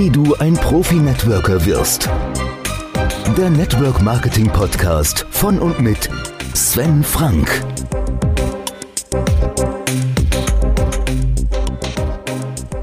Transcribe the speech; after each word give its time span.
Wie 0.00 0.08
du 0.08 0.34
ein 0.36 0.54
Profi-Networker 0.54 1.66
wirst. 1.66 2.08
Der 3.36 3.50
Network 3.50 4.00
Marketing 4.00 4.46
Podcast 4.46 5.26
von 5.28 5.58
und 5.58 5.78
mit 5.78 6.08
Sven 6.54 7.04
Frank. 7.04 7.46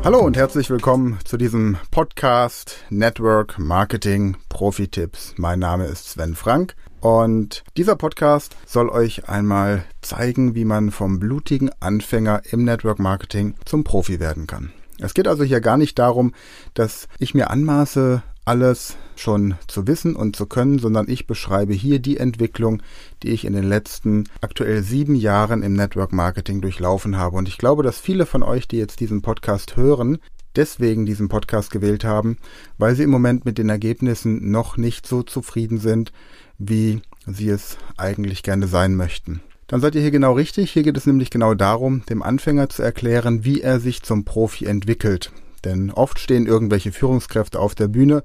Hallo 0.03 0.19
und 0.19 0.37
herzlich 0.37 0.69
willkommen 0.69 1.17
zu 1.25 1.37
diesem 1.37 1.77
Podcast 1.89 2.85
Network 2.91 3.57
Marketing 3.57 4.37
Profi 4.47 4.87
Tipps. 4.87 5.33
Mein 5.37 5.57
Name 5.57 5.85
ist 5.85 6.11
Sven 6.11 6.35
Frank 6.35 6.75
und 7.01 7.63
dieser 7.77 7.95
Podcast 7.95 8.55
soll 8.67 8.89
euch 8.89 9.27
einmal 9.27 9.85
zeigen, 10.03 10.53
wie 10.53 10.65
man 10.65 10.91
vom 10.91 11.17
blutigen 11.17 11.71
Anfänger 11.79 12.43
im 12.51 12.63
Network 12.63 12.99
Marketing 12.99 13.55
zum 13.65 13.83
Profi 13.83 14.19
werden 14.19 14.45
kann. 14.45 14.71
Es 14.99 15.13
geht 15.13 15.27
also 15.27 15.43
hier 15.43 15.61
gar 15.61 15.77
nicht 15.77 15.99
darum, 15.99 16.33
dass 16.73 17.07
ich 17.19 17.33
mir 17.33 17.49
anmaße, 17.49 18.23
alles 18.45 18.95
schon 19.17 19.55
zu 19.67 19.87
wissen 19.87 20.15
und 20.15 20.35
zu 20.35 20.45
können, 20.45 20.79
sondern 20.79 21.09
ich 21.09 21.27
beschreibe 21.27 21.73
hier 21.73 21.99
die 21.99 22.17
Entwicklung, 22.17 22.81
die 23.21 23.29
ich 23.29 23.43
in 23.43 23.53
den 23.53 23.65
letzten 23.65 24.23
aktuell 24.41 24.83
sieben 24.83 25.15
Jahren 25.15 25.63
im 25.63 25.73
Network 25.73 26.13
Marketing 26.13 26.61
durchlaufen 26.61 27.17
habe. 27.17 27.35
Und 27.35 27.49
ich 27.49 27.57
glaube, 27.57 27.83
dass 27.83 27.99
viele 27.99 28.25
von 28.25 28.43
euch, 28.43 28.67
die 28.67 28.77
jetzt 28.77 29.01
diesen 29.01 29.21
Podcast 29.21 29.75
hören, 29.75 30.19
deswegen 30.55 31.05
diesen 31.05 31.27
Podcast 31.27 31.71
gewählt 31.71 32.05
haben, 32.05 32.37
weil 32.77 32.95
sie 32.95 33.03
im 33.03 33.09
Moment 33.09 33.43
mit 33.43 33.57
den 33.57 33.69
Ergebnissen 33.69 34.49
noch 34.49 34.77
nicht 34.77 35.05
so 35.05 35.23
zufrieden 35.23 35.77
sind, 35.77 36.13
wie 36.57 37.01
sie 37.25 37.49
es 37.49 37.77
eigentlich 37.97 38.43
gerne 38.43 38.67
sein 38.67 38.95
möchten. 38.95 39.41
Dann 39.67 39.81
seid 39.81 39.95
ihr 39.95 40.01
hier 40.01 40.11
genau 40.11 40.33
richtig. 40.33 40.71
Hier 40.71 40.83
geht 40.83 40.97
es 40.97 41.05
nämlich 41.05 41.29
genau 41.29 41.53
darum, 41.53 42.03
dem 42.05 42.23
Anfänger 42.23 42.69
zu 42.69 42.83
erklären, 42.83 43.43
wie 43.43 43.61
er 43.61 43.79
sich 43.79 44.01
zum 44.01 44.23
Profi 44.23 44.65
entwickelt. 44.65 45.31
Denn 45.65 45.91
oft 45.91 46.19
stehen 46.19 46.47
irgendwelche 46.47 46.91
Führungskräfte 46.91 47.59
auf 47.59 47.75
der 47.75 47.89
Bühne 47.89 48.23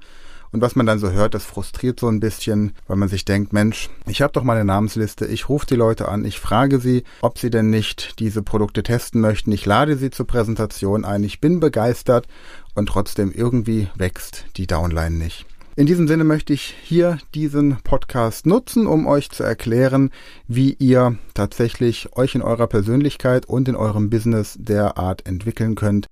und 0.53 0.61
was 0.61 0.75
man 0.75 0.85
dann 0.85 0.99
so 0.99 1.11
hört, 1.11 1.33
das 1.33 1.45
frustriert 1.45 1.99
so 1.99 2.07
ein 2.07 2.19
bisschen, 2.19 2.73
weil 2.87 2.95
man 2.95 3.09
sich 3.09 3.25
denkt, 3.25 3.53
Mensch, 3.53 3.89
ich 4.05 4.21
habe 4.21 4.33
doch 4.33 4.43
meine 4.43 4.63
Namensliste, 4.63 5.25
ich 5.25 5.49
rufe 5.49 5.65
die 5.65 5.75
Leute 5.75 6.07
an, 6.07 6.23
ich 6.25 6.39
frage 6.39 6.79
sie, 6.79 7.03
ob 7.21 7.39
sie 7.39 7.49
denn 7.49 7.71
nicht 7.71 8.19
diese 8.19 8.43
Produkte 8.43 8.83
testen 8.83 9.19
möchten, 9.19 9.51
ich 9.51 9.65
lade 9.65 9.97
sie 9.97 10.11
zur 10.11 10.27
Präsentation 10.27 11.05
ein, 11.05 11.23
ich 11.23 11.41
bin 11.41 11.59
begeistert 11.59 12.27
und 12.75 12.85
trotzdem 12.85 13.31
irgendwie 13.31 13.87
wächst 13.95 14.45
die 14.55 14.67
Downline 14.67 15.17
nicht. 15.17 15.47
In 15.75 15.87
diesem 15.87 16.07
Sinne 16.07 16.23
möchte 16.23 16.53
ich 16.53 16.75
hier 16.83 17.17
diesen 17.33 17.77
Podcast 17.77 18.45
nutzen, 18.45 18.85
um 18.85 19.07
euch 19.07 19.31
zu 19.31 19.41
erklären, 19.43 20.11
wie 20.47 20.73
ihr 20.73 21.17
tatsächlich 21.33 22.15
euch 22.15 22.35
in 22.35 22.43
eurer 22.43 22.67
Persönlichkeit 22.67 23.47
und 23.47 23.67
in 23.67 23.75
eurem 23.75 24.11
Business 24.11 24.55
derart 24.59 25.25
entwickeln 25.25 25.73
könnt, 25.73 26.05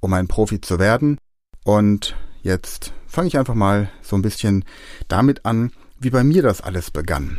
um 0.00 0.12
ein 0.14 0.26
Profi 0.26 0.60
zu 0.60 0.80
werden. 0.80 1.18
Und 1.62 2.16
jetzt 2.42 2.92
fange 3.06 3.28
ich 3.28 3.38
einfach 3.38 3.54
mal 3.54 3.88
so 4.02 4.16
ein 4.16 4.22
bisschen 4.22 4.64
damit 5.06 5.44
an, 5.46 5.70
wie 6.00 6.10
bei 6.10 6.24
mir 6.24 6.42
das 6.42 6.60
alles 6.60 6.90
begann. 6.90 7.38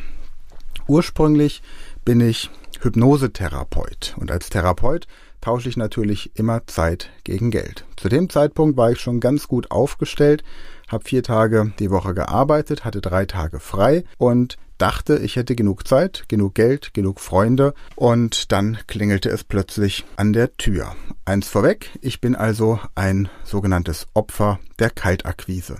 Ursprünglich 0.87 1.61
bin 2.05 2.21
ich 2.21 2.49
Hypnosetherapeut 2.79 4.15
und 4.17 4.31
als 4.31 4.49
Therapeut 4.49 5.07
tausche 5.41 5.67
ich 5.67 5.77
natürlich 5.77 6.31
immer 6.35 6.65
Zeit 6.67 7.09
gegen 7.23 7.51
Geld. 7.51 7.85
Zu 7.97 8.07
dem 8.07 8.29
Zeitpunkt 8.29 8.77
war 8.77 8.91
ich 8.91 8.99
schon 8.99 9.19
ganz 9.19 9.47
gut 9.47 9.71
aufgestellt, 9.71 10.43
habe 10.89 11.03
vier 11.05 11.23
Tage 11.23 11.71
die 11.79 11.91
Woche 11.91 12.13
gearbeitet, 12.13 12.85
hatte 12.85 13.01
drei 13.01 13.25
Tage 13.25 13.59
frei 13.59 14.03
und 14.17 14.57
dachte, 14.77 15.17
ich 15.17 15.35
hätte 15.35 15.55
genug 15.55 15.87
Zeit, 15.87 16.25
genug 16.27 16.55
Geld, 16.55 16.93
genug 16.93 17.19
Freunde 17.19 17.73
und 17.95 18.51
dann 18.51 18.77
klingelte 18.87 19.29
es 19.29 19.43
plötzlich 19.43 20.05
an 20.15 20.33
der 20.33 20.55
Tür. 20.57 20.95
Eins 21.25 21.47
vorweg, 21.47 21.91
ich 22.01 22.21
bin 22.21 22.35
also 22.35 22.79
ein 22.95 23.29
sogenanntes 23.43 24.07
Opfer 24.13 24.59
der 24.79 24.89
Kaltakquise. 24.89 25.77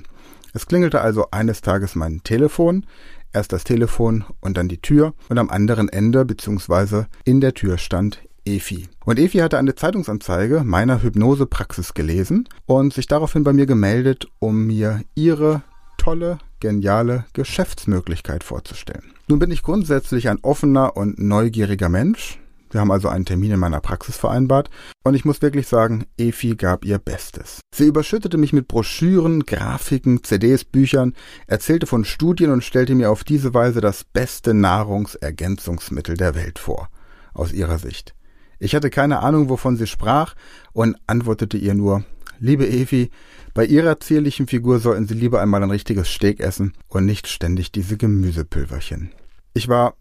Es 0.54 0.66
klingelte 0.66 1.02
also 1.02 1.28
eines 1.32 1.62
Tages 1.62 1.96
mein 1.96 2.22
Telefon, 2.24 2.86
erst 3.34 3.54
das 3.54 3.64
Telefon 3.64 4.26
und 4.42 4.58
dann 4.58 4.68
die 4.68 4.82
Tür 4.82 5.14
und 5.30 5.38
am 5.38 5.50
anderen 5.50 5.90
Ende 5.90 6.26
bzw. 6.26 7.06
in 7.24 7.42
der 7.42 7.54
Tür 7.54 7.78
stand 7.78 8.20
Efi. 8.50 8.88
Und 9.06 9.20
Efi 9.20 9.38
hatte 9.40 9.58
eine 9.58 9.76
Zeitungsanzeige 9.76 10.64
meiner 10.64 11.04
Hypnosepraxis 11.04 11.94
gelesen 11.94 12.50
und 12.66 12.94
sich 12.94 13.06
daraufhin 13.08 13.44
bei 13.44 13.54
mir 13.54 13.68
gemeldet, 13.68 14.28
um 14.40 14.66
mir 14.66 15.02
ihre 15.16 15.62
tolle, 15.98 16.40
geniale 16.60 17.26
Geschäftsmöglichkeit 17.34 18.44
vorzustellen. 18.44 19.14
Nun 19.28 19.40
bin 19.40 19.52
ich 19.52 19.62
grundsätzlich 19.62 20.30
ein 20.30 20.40
offener 20.42 20.98
und 20.98 21.20
neugieriger 21.20 21.90
Mensch. 21.90 22.40
Wir 22.72 22.82
haben 22.82 22.92
also 22.92 23.08
einen 23.08 23.26
Termin 23.26 23.52
in 23.52 23.60
meiner 23.60 23.82
Praxis 23.82 24.16
vereinbart 24.16 24.70
und 25.04 25.16
ich 25.16 25.26
muss 25.26 25.42
wirklich 25.42 25.68
sagen, 25.68 26.06
Efi 26.18 26.56
gab 26.56 26.86
ihr 26.86 27.00
Bestes. 27.00 27.62
Sie 27.74 27.86
überschüttete 27.86 28.38
mich 28.38 28.54
mit 28.54 28.68
Broschüren, 28.68 29.44
Grafiken, 29.44 30.24
CDs, 30.24 30.66
Büchern, 30.66 31.14
erzählte 31.48 31.88
von 31.88 32.06
Studien 32.06 32.52
und 32.52 32.64
stellte 32.64 32.94
mir 32.94 33.10
auf 33.12 33.24
diese 33.24 33.54
Weise 33.54 33.82
das 33.82 34.04
beste 34.04 34.54
Nahrungsergänzungsmittel 34.54 36.16
der 36.16 36.36
Welt 36.36 36.60
vor, 36.60 36.90
aus 37.34 37.54
ihrer 37.54 37.80
Sicht. 37.80 38.14
Ich 38.60 38.76
hatte 38.76 38.90
keine 38.90 39.20
Ahnung, 39.20 39.50
wovon 39.50 39.78
sie 39.78 39.88
sprach 39.88 40.36
und 40.74 40.98
antwortete 41.08 41.58
ihr 41.58 41.74
nur, 41.74 42.04
liebe 42.40 42.68
Evi, 42.68 43.10
bei 43.54 43.66
ihrer 43.66 44.00
zierlichen 44.00 44.48
Figur 44.48 44.80
sollten 44.80 45.08
sie 45.08 45.14
lieber 45.14 45.42
einmal 45.42 45.64
ein 45.64 45.72
richtiges 45.72 46.10
Steak 46.10 46.40
essen 46.40 46.74
und 46.88 47.06
nicht 47.06 47.28
ständig 47.28 47.72
diese 47.72 47.98
Gemüsepülverchen. 47.98 49.12
Ich 49.54 49.68
war 49.68 49.96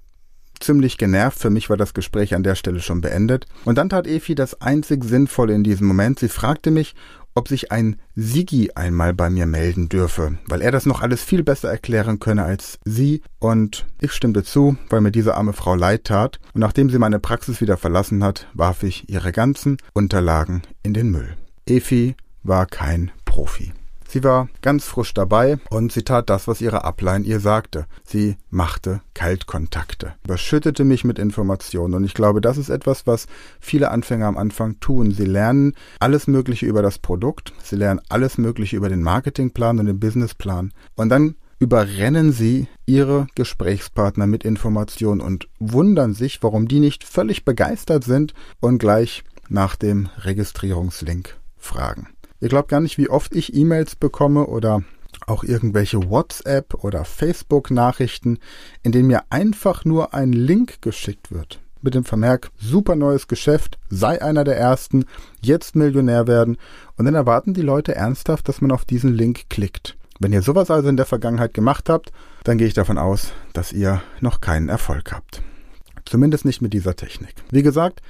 ziemlich 0.61 0.99
genervt, 0.99 1.39
für 1.39 1.51
mich 1.51 1.71
war 1.71 1.77
das 1.77 1.95
Gespräch 1.95 2.35
an 2.35 2.43
der 2.43 2.57
Stelle 2.57 2.81
schon 2.81 3.01
beendet. 3.01 3.47
Und 3.65 3.79
dann 3.79 3.89
tat 3.89 4.07
Efi 4.07 4.35
das 4.35 4.61
einzig 4.61 5.05
Sinnvolle 5.05 5.55
in 5.55 5.65
diesem 5.65 5.87
Moment. 5.87 6.19
Sie 6.19 6.29
fragte 6.29 6.71
mich, 6.71 6.95
ob 7.39 7.49
sich 7.49 7.71
ein 7.71 7.97
Sigi 8.17 8.73
einmal 8.75 9.15
bei 9.15 9.31
mir 9.31 9.47
melden 9.47 9.89
dürfe, 9.89 10.39
weil 10.49 10.61
er 10.61 10.73
das 10.73 10.87
noch 10.87 11.01
alles 11.01 11.23
viel 11.23 11.45
besser 11.45 11.71
erklären 11.71 12.19
könne 12.19 12.43
als 12.43 12.81
sie. 12.85 13.23
Und 13.39 13.87
ich 14.01 14.13
stimmte 14.13 14.43
zu, 14.43 14.77
weil 14.91 15.01
mir 15.01 15.13
diese 15.13 15.37
arme 15.37 15.53
Frau 15.53 15.77
leid 15.77 16.05
tat. 16.05 16.41
Und 16.53 16.61
nachdem 16.61 16.91
sie 16.91 16.99
meine 16.99 17.21
Praxis 17.21 17.61
wieder 17.61 17.77
verlassen 17.77 18.25
hat, 18.25 18.49
warf 18.55 18.83
ich 18.83 19.09
ihre 19.09 19.31
ganzen 19.31 19.77
Unterlagen 19.95 20.63
in 20.83 20.95
den 20.95 21.11
Müll. 21.11 21.37
Efi 21.67 22.17
war 22.43 22.67
kein 22.67 23.13
Profi. 23.25 23.73
Sie 24.11 24.25
war 24.25 24.49
ganz 24.63 24.87
frisch 24.87 25.13
dabei 25.13 25.59
und 25.69 25.93
sie 25.93 26.03
tat 26.03 26.31
das, 26.31 26.49
was 26.49 26.63
ihre 26.63 26.83
Ablein 26.85 27.25
ihr 27.25 27.41
sagte. 27.41 27.85
Sie 28.05 28.39
machte 28.49 29.03
Kaltkontakte, 29.13 30.15
überschüttete 30.25 30.85
mich 30.85 31.05
mit 31.05 31.19
Informationen 31.19 31.93
und 31.93 32.05
ich 32.05 32.15
glaube, 32.15 32.41
das 32.41 32.57
ist 32.57 32.71
etwas, 32.71 33.07
was 33.07 33.27
viele 33.61 33.91
Anfänger 33.91 34.27
am 34.27 34.39
Anfang 34.39 34.81
tun. 34.81 35.11
Sie 35.11 35.27
lernen 35.27 35.75
alles 36.01 36.27
Mögliche 36.27 36.65
über 36.65 36.81
das 36.81 36.99
Produkt, 36.99 37.53
sie 37.63 37.77
lernen 37.77 38.01
alles 38.09 38.39
Mögliche 38.39 38.77
über 38.77 38.89
den 38.89 39.03
Marketingplan 39.03 39.79
und 39.79 39.87
den 39.87 40.01
Businessplan 40.01 40.73
und 40.97 41.11
dann 41.11 41.35
überrennen 41.59 42.33
sie 42.33 42.67
ihre 42.87 43.27
Gesprächspartner 43.35 44.27
mit 44.27 44.43
Informationen 44.43 45.21
und 45.21 45.49
wundern 45.59 46.15
sich, 46.15 46.43
warum 46.43 46.67
die 46.67 46.81
nicht 46.81 47.05
völlig 47.05 47.45
begeistert 47.45 48.05
sind 48.05 48.33
und 48.61 48.79
gleich 48.79 49.23
nach 49.51 49.77
dem 49.77 50.09
Registrierungslink 50.19 51.37
fragen. 51.59 52.09
Ihr 52.41 52.49
glaubt 52.49 52.69
gar 52.69 52.81
nicht, 52.81 52.99
wie 52.99 53.11
oft 53.11 53.35
ich 53.35 53.55
E-Mails 53.55 53.97
bekomme 53.97 54.47
oder 54.47 54.83
auch 55.27 55.43
irgendwelche 55.43 56.09
WhatsApp 56.09 56.85
oder 56.85 57.05
Facebook-Nachrichten, 57.05 58.39
in 58.83 58.93
denen 58.93 59.09
mir 59.09 59.23
einfach 59.31 59.85
nur 59.85 60.15
ein 60.15 60.33
Link 60.33 60.81
geschickt 60.81 61.33
wird. 61.33 61.61
Mit 61.81 61.95
dem 61.95 62.05
Vermerk, 62.05 62.51
super 62.57 62.97
neues 62.97 63.29
Geschäft, 63.29 63.79
sei 63.89 64.21
einer 64.21 64.45
der 64.45 64.57
ersten, 64.57 65.05
jetzt 65.41 65.77
Millionär 65.77 66.27
werden. 66.27 66.57
Und 66.97 67.05
dann 67.05 67.15
erwarten 67.15 67.55
die 67.55 67.63
Leute 67.63 67.95
ernsthaft, 67.95 68.49
dass 68.49 68.61
man 68.61 68.73
auf 68.73 68.85
diesen 68.85 69.15
Link 69.15 69.49
klickt. 69.49 69.97
Wenn 70.21 70.33
ihr 70.33 70.43
sowas 70.43 70.71
also 70.71 70.89
in 70.89 70.97
der 70.97 71.07
Vergangenheit 71.07 71.55
gemacht 71.55 71.89
habt, 71.89 72.13
dann 72.43 72.59
gehe 72.59 72.67
ich 72.67 72.75
davon 72.75 72.99
aus, 72.99 73.33
dass 73.53 73.73
ihr 73.73 74.03
noch 74.21 74.41
keinen 74.41 74.69
Erfolg 74.69 75.13
habt. 75.13 75.43
Zumindest 76.05 76.45
nicht 76.45 76.63
mit 76.63 76.73
dieser 76.73 76.97
Technik. 76.97 77.35
Wie 77.51 77.63
gesagt, 77.63 78.03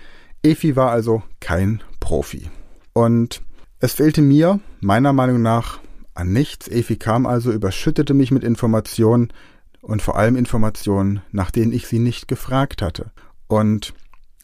Efi 0.42 0.76
war 0.76 0.90
also 0.90 1.22
kein 1.40 1.82
Profi. 2.00 2.48
Und 2.94 3.42
es 3.80 3.92
fehlte 3.92 4.22
mir, 4.22 4.60
meiner 4.80 5.12
Meinung 5.12 5.42
nach, 5.42 5.80
an 6.14 6.32
nichts. 6.32 6.68
Efi 6.68 6.96
kam 6.96 7.26
also, 7.26 7.52
überschüttete 7.52 8.12
mich 8.12 8.30
mit 8.30 8.42
Informationen 8.42 9.32
und 9.80 10.02
vor 10.02 10.16
allem 10.16 10.36
Informationen, 10.36 11.22
nach 11.30 11.50
denen 11.50 11.72
ich 11.72 11.86
sie 11.86 12.00
nicht 12.00 12.26
gefragt 12.26 12.82
hatte. 12.82 13.12
Und 13.46 13.94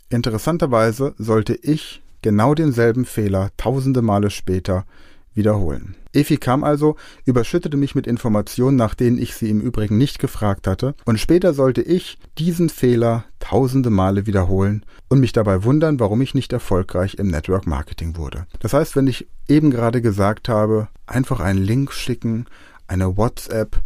interessanterweise 0.09 1.15
sollte 1.19 1.55
ich 1.55 2.03
genau 2.23 2.55
denselben 2.55 3.05
Fehler 3.05 3.51
tausende 3.57 4.03
Male 4.03 4.31
später 4.31 4.87
wiederholen. 5.35 5.97
Efi 6.13 6.37
kam 6.37 6.65
also, 6.65 6.97
überschüttete 7.25 7.77
mich 7.77 7.95
mit 7.95 8.07
Informationen, 8.07 8.77
nach 8.77 8.95
denen 8.95 9.19
ich 9.19 9.35
sie 9.35 9.51
im 9.51 9.61
Übrigen 9.61 9.99
nicht 9.99 10.19
gefragt 10.19 10.67
hatte, 10.67 10.95
und 11.05 11.19
später 11.19 11.55
sollte 11.55 11.83
ich 11.83 12.19
diesen 12.39 12.69
Fehler 12.69 13.25
tausende 13.41 13.91
Male 13.91 14.27
wiederholen 14.27 14.87
und 15.09 15.21
mich 15.21 15.33
dabei 15.33 15.65
wundern, 15.65 16.01
warum 16.01 16.23
ich 16.23 16.35
nicht 16.35 16.53
erfolgreich 16.53 17.17
im 17.17 17.29
Network 17.29 17.67
Marketing 17.67 18.17
wurde. 18.17 18.47
Das 18.61 18.73
heißt, 18.73 18.97
wenn 18.97 19.07
ich 19.07 19.27
eben 19.49 19.71
gerade 19.71 20.01
gesagt 20.01 20.49
habe, 20.49 20.89
einfach 21.07 21.41
einen 21.41 21.63
Link 21.63 21.93
schicken, 21.93 22.47
eine 22.87 23.17
WhatsApp, 23.17 23.81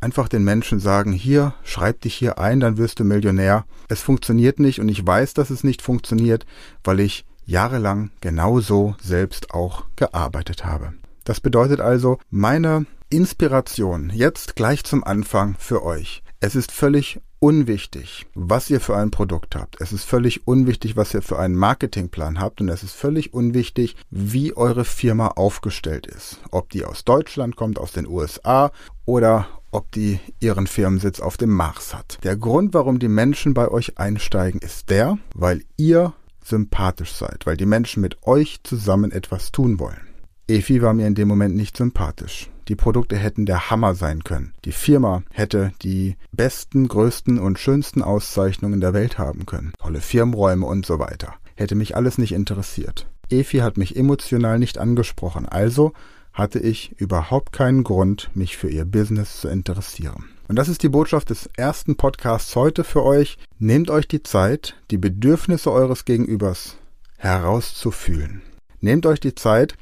einfach 0.00 0.28
den 0.28 0.44
Menschen 0.44 0.80
sagen, 0.80 1.12
hier, 1.12 1.54
schreib 1.62 2.02
dich 2.02 2.14
hier 2.14 2.38
ein, 2.38 2.60
dann 2.60 2.76
wirst 2.76 3.00
du 3.00 3.04
Millionär. 3.04 3.64
Es 3.88 4.00
funktioniert 4.00 4.58
nicht 4.58 4.80
und 4.80 4.88
ich 4.88 5.06
weiß, 5.06 5.34
dass 5.34 5.50
es 5.50 5.64
nicht 5.64 5.80
funktioniert, 5.80 6.44
weil 6.82 7.00
ich 7.00 7.24
jahrelang 7.46 8.10
genauso 8.20 8.96
selbst 9.02 9.52
auch 9.52 9.84
gearbeitet 9.96 10.64
habe. 10.64 10.94
Das 11.24 11.40
bedeutet 11.40 11.80
also, 11.80 12.18
meine 12.30 12.86
Inspiration 13.08 14.10
jetzt 14.14 14.56
gleich 14.56 14.84
zum 14.84 15.04
Anfang 15.04 15.56
für 15.58 15.84
euch. 15.84 16.22
Es 16.40 16.56
ist 16.56 16.72
völlig 16.72 17.20
unwichtig, 17.38 18.26
was 18.34 18.70
ihr 18.70 18.80
für 18.80 18.96
ein 18.96 19.10
Produkt 19.10 19.54
habt. 19.54 19.80
Es 19.80 19.92
ist 19.92 20.04
völlig 20.04 20.46
unwichtig, 20.46 20.96
was 20.96 21.12
ihr 21.12 21.22
für 21.22 21.38
einen 21.38 21.54
Marketingplan 21.54 22.40
habt. 22.40 22.60
Und 22.60 22.68
es 22.68 22.82
ist 22.82 22.94
völlig 22.94 23.34
unwichtig, 23.34 23.96
wie 24.10 24.56
eure 24.56 24.84
Firma 24.84 25.28
aufgestellt 25.28 26.06
ist. 26.06 26.40
Ob 26.50 26.70
die 26.70 26.84
aus 26.84 27.04
Deutschland 27.04 27.56
kommt, 27.56 27.78
aus 27.78 27.92
den 27.92 28.06
USA 28.06 28.72
oder 29.04 29.46
ob 29.70 29.90
die 29.92 30.20
ihren 30.40 30.66
Firmensitz 30.66 31.20
auf 31.20 31.36
dem 31.36 31.50
Mars 31.50 31.94
hat. 31.94 32.18
Der 32.22 32.36
Grund, 32.36 32.74
warum 32.74 32.98
die 32.98 33.08
Menschen 33.08 33.54
bei 33.54 33.68
euch 33.68 33.98
einsteigen, 33.98 34.60
ist 34.60 34.88
der, 34.88 35.18
weil 35.34 35.64
ihr 35.76 36.14
sympathisch 36.46 37.12
seid, 37.12 37.46
weil 37.46 37.56
die 37.56 37.66
Menschen 37.66 38.00
mit 38.00 38.22
euch 38.22 38.60
zusammen 38.62 39.12
etwas 39.12 39.52
tun 39.52 39.78
wollen. 39.78 40.00
Efi 40.46 40.82
war 40.82 40.92
mir 40.92 41.06
in 41.06 41.14
dem 41.14 41.28
Moment 41.28 41.56
nicht 41.56 41.76
sympathisch. 41.76 42.50
Die 42.68 42.76
Produkte 42.76 43.16
hätten 43.16 43.46
der 43.46 43.70
Hammer 43.70 43.94
sein 43.94 44.24
können. 44.24 44.52
Die 44.64 44.72
Firma 44.72 45.22
hätte 45.30 45.72
die 45.82 46.16
besten, 46.32 46.88
größten 46.88 47.38
und 47.38 47.58
schönsten 47.58 48.02
Auszeichnungen 48.02 48.80
der 48.80 48.94
Welt 48.94 49.18
haben 49.18 49.46
können. 49.46 49.72
Tolle 49.78 50.00
Firmenräume 50.00 50.66
und 50.66 50.86
so 50.86 50.98
weiter. 50.98 51.34
Hätte 51.56 51.74
mich 51.74 51.96
alles 51.96 52.18
nicht 52.18 52.32
interessiert. 52.32 53.06
Efi 53.30 53.58
hat 53.58 53.76
mich 53.76 53.96
emotional 53.96 54.58
nicht 54.58 54.78
angesprochen, 54.78 55.46
also 55.46 55.92
hatte 56.32 56.58
ich 56.58 56.92
überhaupt 56.98 57.52
keinen 57.52 57.84
Grund, 57.84 58.30
mich 58.34 58.56
für 58.56 58.68
ihr 58.68 58.84
Business 58.84 59.40
zu 59.40 59.48
interessieren. 59.48 60.33
Und 60.46 60.56
das 60.56 60.68
ist 60.68 60.82
die 60.82 60.90
Botschaft 60.90 61.30
des 61.30 61.48
ersten 61.56 61.96
Podcasts 61.96 62.54
heute 62.54 62.84
für 62.84 63.02
euch. 63.02 63.38
Nehmt 63.58 63.90
euch 63.90 64.06
die 64.06 64.22
Zeit, 64.22 64.76
die 64.90 64.98
Bedürfnisse 64.98 65.72
eures 65.72 66.04
Gegenübers 66.04 66.76
herauszufühlen. 67.16 68.42
Nehmt 68.80 69.06
euch 69.06 69.20
die 69.20 69.34
Zeit, 69.34 69.76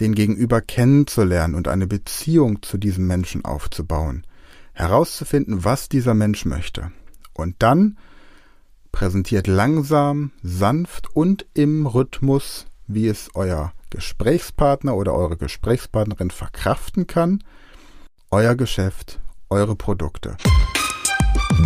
den 0.00 0.14
Gegenüber 0.14 0.62
kennenzulernen 0.62 1.54
und 1.54 1.68
eine 1.68 1.86
Beziehung 1.86 2.62
zu 2.62 2.78
diesem 2.78 3.06
Menschen 3.06 3.44
aufzubauen, 3.44 4.26
herauszufinden, 4.72 5.64
was 5.64 5.88
dieser 5.90 6.14
Mensch 6.14 6.46
möchte. 6.46 6.90
Und 7.34 7.56
dann 7.58 7.98
präsentiert 8.92 9.46
langsam, 9.46 10.30
sanft 10.42 11.14
und 11.14 11.46
im 11.52 11.86
Rhythmus, 11.86 12.66
wie 12.86 13.08
es 13.08 13.28
euer 13.34 13.72
Gesprächspartner 13.90 14.96
oder 14.96 15.12
eure 15.12 15.36
Gesprächspartnerin 15.36 16.30
verkraften 16.30 17.06
kann, 17.06 17.44
euer 18.30 18.54
Geschäft, 18.54 19.20
eure 19.50 19.76
Produkte. 19.76 20.36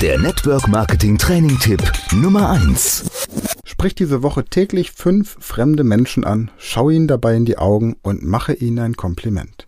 Der 0.00 0.18
Network 0.18 0.68
Marketing 0.68 1.18
Training 1.18 1.58
Tipp 1.58 1.82
Nummer 2.12 2.50
1. 2.50 3.28
Sprich 3.64 3.94
diese 3.94 4.22
Woche 4.22 4.44
täglich 4.44 4.92
fünf 4.92 5.36
fremde 5.40 5.84
Menschen 5.84 6.24
an, 6.24 6.50
schau 6.58 6.90
ihnen 6.90 7.08
dabei 7.08 7.34
in 7.36 7.44
die 7.44 7.58
Augen 7.58 7.96
und 8.02 8.22
mache 8.22 8.52
ihnen 8.52 8.78
ein 8.78 8.96
Kompliment. 8.96 9.66